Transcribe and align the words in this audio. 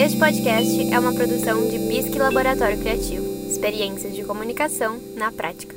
Este 0.00 0.18
podcast 0.18 0.94
é 0.94 0.98
uma 0.98 1.12
produção 1.12 1.68
de 1.68 1.78
Bisque 1.78 2.16
Laboratório 2.16 2.78
Criativo. 2.78 3.22
Experiências 3.46 4.14
de 4.14 4.24
comunicação 4.24 4.98
na 5.14 5.30
prática. 5.30 5.76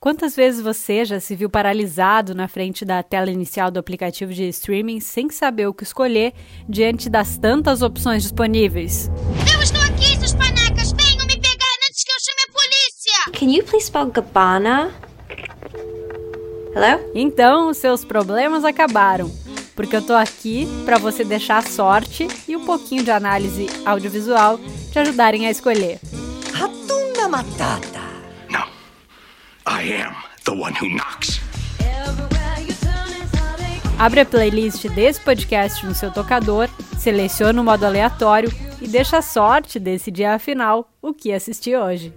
Quantas 0.00 0.34
vezes 0.34 0.60
você 0.60 1.04
já 1.04 1.20
se 1.20 1.36
viu 1.36 1.48
paralisado 1.48 2.34
na 2.34 2.48
frente 2.48 2.84
da 2.84 3.00
tela 3.00 3.30
inicial 3.30 3.70
do 3.70 3.78
aplicativo 3.78 4.34
de 4.34 4.48
streaming 4.48 4.98
sem 4.98 5.30
saber 5.30 5.68
o 5.68 5.72
que 5.72 5.84
escolher 5.84 6.32
diante 6.68 7.08
das 7.08 7.38
tantas 7.38 7.80
opções 7.80 8.24
disponíveis? 8.24 9.08
Eu 9.54 9.62
estou 9.62 9.80
aqui, 9.82 10.18
seus 10.18 10.34
panacas! 10.34 10.90
Venham 10.90 11.26
me 11.28 11.36
pegar 11.36 11.74
antes 11.88 12.02
que 12.02 12.10
eu 12.10 12.16
chame 12.26 12.42
a 12.48 12.52
polícia! 12.52 13.38
Can 13.38 13.52
you 13.52 13.62
please 13.62 13.86
spell 13.86 14.06
Gabbana? 14.06 14.90
Hello? 16.74 17.08
Então, 17.14 17.72
seus 17.72 18.04
problemas 18.04 18.64
acabaram 18.64 19.30
porque 19.74 19.96
eu 19.96 20.02
tô 20.02 20.14
aqui 20.14 20.66
para 20.84 20.98
você 20.98 21.24
deixar 21.24 21.58
a 21.58 21.62
sorte 21.62 22.26
e 22.48 22.56
um 22.56 22.64
pouquinho 22.64 23.04
de 23.04 23.10
análise 23.10 23.66
audiovisual 23.84 24.58
te 24.90 24.98
ajudarem 24.98 25.46
a 25.46 25.50
escolher. 25.50 26.00
Ratunda 26.52 27.28
Matata. 27.28 28.00
No. 28.48 28.66
I 29.66 30.02
am 30.02 30.14
the 30.44 30.52
one 30.52 30.74
who 30.80 30.88
knocks. 30.88 31.40
Abre 33.98 34.20
a 34.20 34.24
playlist 34.24 34.88
desse 34.88 35.20
podcast 35.20 35.84
no 35.84 35.94
seu 35.94 36.10
tocador, 36.10 36.70
seleciona 36.98 37.60
o 37.60 37.64
modo 37.64 37.84
aleatório 37.84 38.50
e 38.80 38.88
deixa 38.88 39.18
a 39.18 39.22
sorte 39.22 39.78
decidir 39.78 40.24
afinal 40.24 40.90
o 41.02 41.12
que 41.12 41.30
assistir 41.30 41.76
hoje. 41.76 42.14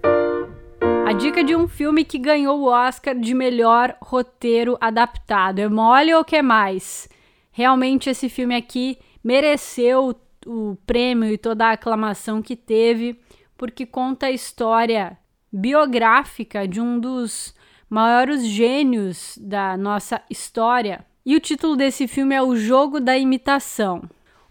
A 1.05 1.11
dica 1.11 1.43
de 1.43 1.53
um 1.53 1.67
filme 1.67 2.05
que 2.05 2.17
ganhou 2.17 2.61
o 2.61 2.67
Oscar 2.67 3.13
de 3.13 3.33
melhor 3.33 3.95
roteiro 4.01 4.77
adaptado. 4.79 5.59
É 5.59 5.67
mole 5.67 6.13
ou 6.13 6.23
quer 6.23 6.41
mais? 6.41 7.09
Realmente 7.53 8.09
esse 8.09 8.27
filme 8.27 8.55
aqui 8.55 8.97
mereceu 9.23 10.15
o 10.45 10.75
prêmio 10.85 11.31
e 11.31 11.37
toda 11.37 11.67
a 11.67 11.71
aclamação 11.73 12.41
que 12.41 12.55
teve, 12.55 13.17
porque 13.55 13.85
conta 13.85 14.25
a 14.25 14.31
história 14.31 15.17
biográfica 15.51 16.67
de 16.67 16.81
um 16.81 16.99
dos 16.99 17.55
maiores 17.87 18.45
gênios 18.45 19.37
da 19.39 19.77
nossa 19.77 20.19
história. 20.29 21.05
E 21.23 21.35
o 21.35 21.39
título 21.39 21.75
desse 21.75 22.07
filme 22.07 22.33
é 22.33 22.41
O 22.41 22.55
Jogo 22.55 22.99
da 22.99 23.15
Imitação. 23.15 24.01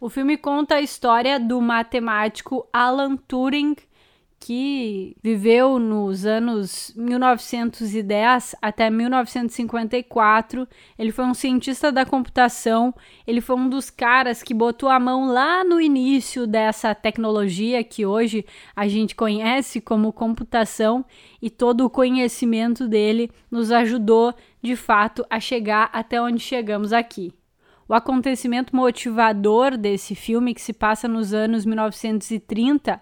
O 0.01 0.09
filme 0.09 0.37
conta 0.37 0.77
a 0.77 0.81
história 0.81 1.39
do 1.41 1.61
matemático 1.61 2.67
Alan 2.73 3.17
Turing, 3.17 3.77
que 4.45 5.17
viveu 5.23 5.79
nos 5.79 6.27
anos 6.27 6.93
1910 6.97 8.57
até 8.61 8.91
1954. 8.91 10.67
Ele 10.99 11.13
foi 11.13 11.25
um 11.25 11.33
cientista 11.33 11.93
da 11.93 12.05
computação, 12.05 12.93
ele 13.25 13.41
foi 13.41 13.55
um 13.55 13.69
dos 13.69 13.89
caras 13.89 14.43
que 14.43 14.53
botou 14.53 14.89
a 14.89 14.99
mão 14.99 15.33
lá 15.33 15.63
no 15.63 15.81
início 15.81 16.45
dessa 16.45 16.93
tecnologia 16.93 17.85
que 17.85 18.05
hoje 18.05 18.45
a 18.75 18.89
gente 18.89 19.15
conhece 19.15 19.81
como 19.81 20.13
computação 20.13 21.05
e 21.41 21.49
todo 21.49 21.85
o 21.85 21.91
conhecimento 21.91 22.89
dele 22.89 23.31
nos 23.49 23.71
ajudou 23.71 24.35
de 24.61 24.75
fato 24.75 25.25
a 25.31 25.39
chegar 25.39 25.89
até 25.93 26.21
onde 26.21 26.41
chegamos 26.41 26.93
aqui. 26.93 27.33
O 27.89 27.95
acontecimento 27.95 28.75
motivador 28.75 29.77
desse 29.77 30.17
filme, 30.17 30.53
que 30.53 30.61
se 30.61 30.73
passa 30.73 31.07
nos 31.07 31.33
anos 31.33 31.65
1930, 31.65 33.01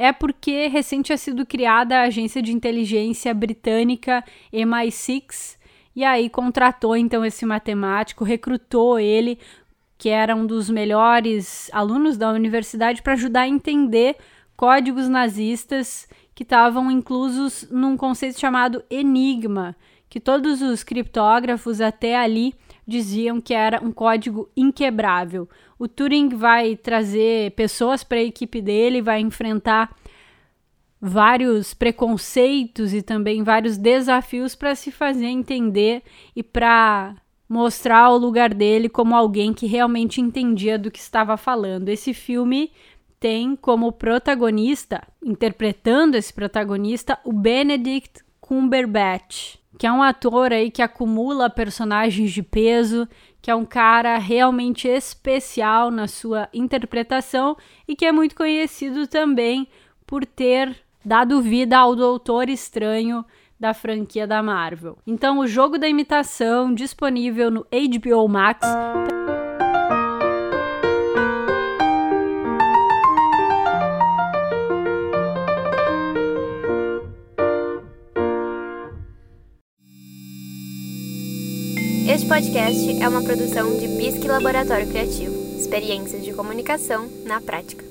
é 0.00 0.14
porque 0.14 0.66
recente 0.66 1.08
tinha 1.08 1.18
sido 1.18 1.44
criada 1.44 1.98
a 1.98 2.04
agência 2.04 2.40
de 2.40 2.54
inteligência 2.54 3.34
britânica 3.34 4.24
MI6 4.50 5.58
e 5.94 6.02
aí 6.02 6.30
contratou 6.30 6.96
então 6.96 7.22
esse 7.22 7.44
matemático, 7.44 8.24
recrutou 8.24 8.98
ele, 8.98 9.38
que 9.98 10.08
era 10.08 10.34
um 10.34 10.46
dos 10.46 10.70
melhores 10.70 11.68
alunos 11.70 12.16
da 12.16 12.30
universidade, 12.30 13.02
para 13.02 13.12
ajudar 13.12 13.42
a 13.42 13.48
entender 13.48 14.16
códigos 14.56 15.06
nazistas 15.06 16.08
que 16.34 16.44
estavam 16.44 16.90
inclusos 16.90 17.68
num 17.70 17.94
conceito 17.94 18.40
chamado 18.40 18.82
Enigma, 18.88 19.76
que 20.08 20.18
todos 20.18 20.62
os 20.62 20.82
criptógrafos 20.82 21.78
até 21.78 22.16
ali 22.16 22.54
diziam 22.90 23.40
que 23.40 23.54
era 23.54 23.82
um 23.82 23.92
código 23.92 24.50
inquebrável. 24.56 25.48
O 25.78 25.86
Turing 25.86 26.30
vai 26.30 26.76
trazer 26.76 27.52
pessoas 27.52 28.02
para 28.02 28.18
a 28.18 28.22
equipe 28.22 28.60
dele, 28.60 29.00
vai 29.00 29.20
enfrentar 29.20 29.96
vários 31.00 31.72
preconceitos 31.72 32.92
e 32.92 33.00
também 33.00 33.42
vários 33.42 33.78
desafios 33.78 34.54
para 34.54 34.74
se 34.74 34.90
fazer 34.90 35.26
entender 35.26 36.02
e 36.34 36.42
para 36.42 37.16
mostrar 37.48 38.10
o 38.10 38.18
lugar 38.18 38.52
dele 38.52 38.88
como 38.88 39.14
alguém 39.14 39.54
que 39.54 39.66
realmente 39.66 40.20
entendia 40.20 40.78
do 40.78 40.90
que 40.90 40.98
estava 40.98 41.36
falando. 41.36 41.88
Esse 41.88 42.12
filme 42.12 42.72
tem 43.18 43.54
como 43.54 43.92
protagonista, 43.92 45.02
interpretando 45.24 46.16
esse 46.16 46.32
protagonista, 46.32 47.18
o 47.24 47.32
Benedict 47.32 48.22
Cumberbatch 48.40 49.59
que 49.78 49.86
é 49.86 49.92
um 49.92 50.02
ator 50.02 50.52
aí 50.52 50.70
que 50.70 50.82
acumula 50.82 51.48
personagens 51.48 52.32
de 52.32 52.42
peso, 52.42 53.08
que 53.40 53.50
é 53.50 53.54
um 53.54 53.64
cara 53.64 54.18
realmente 54.18 54.88
especial 54.88 55.90
na 55.90 56.06
sua 56.06 56.48
interpretação 56.52 57.56
e 57.88 57.96
que 57.96 58.04
é 58.04 58.12
muito 58.12 58.34
conhecido 58.34 59.06
também 59.06 59.68
por 60.06 60.26
ter 60.26 60.76
dado 61.04 61.40
vida 61.40 61.78
ao 61.78 61.96
Doutor 61.96 62.48
Estranho 62.48 63.24
da 63.58 63.74
franquia 63.74 64.26
da 64.26 64.42
Marvel. 64.42 64.98
Então, 65.06 65.38
o 65.38 65.46
jogo 65.46 65.78
da 65.78 65.88
imitação 65.88 66.74
disponível 66.74 67.50
no 67.50 67.66
HBO 67.70 68.26
Max. 68.26 68.66
Este 82.12 82.26
podcast 82.26 83.00
é 83.00 83.08
uma 83.08 83.22
produção 83.22 83.78
de 83.78 83.86
Bisque 83.86 84.26
Laboratório 84.26 84.88
Criativo. 84.88 85.32
Experiências 85.56 86.24
de 86.24 86.32
comunicação 86.32 87.08
na 87.24 87.40
prática. 87.40 87.89